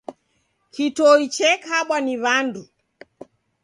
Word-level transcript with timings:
Kitoi 0.73 1.25
chekabwa 1.35 1.97
ni 2.05 2.15
wandu. 2.23 2.63